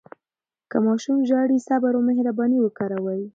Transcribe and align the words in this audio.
که 0.69 0.77
ماشوم 0.85 1.17
ژاړي، 1.29 1.57
صبر 1.67 1.91
او 1.97 2.01
مهرباني 2.09 2.57
وکاروئ. 2.61 3.21